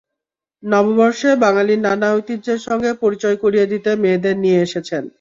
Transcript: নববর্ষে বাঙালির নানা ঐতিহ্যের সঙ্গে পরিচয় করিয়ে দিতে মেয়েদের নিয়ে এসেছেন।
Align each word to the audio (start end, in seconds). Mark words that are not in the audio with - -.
নববর্ষে 0.63 1.29
বাঙালির 1.43 1.79
নানা 1.85 2.07
ঐতিহ্যের 2.15 2.59
সঙ্গে 2.67 2.91
পরিচয় 3.03 3.37
করিয়ে 3.43 3.69
দিতে 3.71 3.91
মেয়েদের 4.03 4.35
নিয়ে 4.43 4.59
এসেছেন। 4.61 5.03